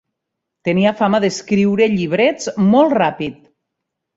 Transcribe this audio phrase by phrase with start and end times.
[0.69, 3.37] Tenia fama d'escriure llibrets molt ràpid.